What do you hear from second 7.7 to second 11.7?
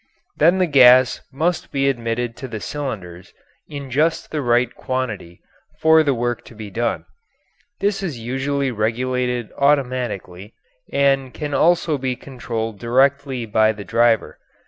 This is usually regulated automatically, and can